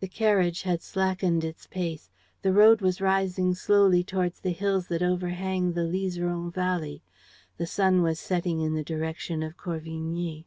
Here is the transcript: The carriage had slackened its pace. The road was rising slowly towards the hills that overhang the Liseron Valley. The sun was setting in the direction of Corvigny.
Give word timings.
The 0.00 0.08
carriage 0.08 0.60
had 0.60 0.82
slackened 0.82 1.42
its 1.42 1.66
pace. 1.66 2.10
The 2.42 2.52
road 2.52 2.82
was 2.82 3.00
rising 3.00 3.54
slowly 3.54 4.04
towards 4.04 4.40
the 4.40 4.50
hills 4.52 4.88
that 4.88 5.00
overhang 5.00 5.72
the 5.72 5.86
Liseron 5.86 6.50
Valley. 6.52 7.02
The 7.56 7.66
sun 7.66 8.02
was 8.02 8.20
setting 8.20 8.60
in 8.60 8.74
the 8.74 8.84
direction 8.84 9.42
of 9.42 9.56
Corvigny. 9.56 10.44